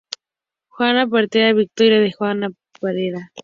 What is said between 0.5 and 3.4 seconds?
Juanma Perera, victoria de Juanma Perera.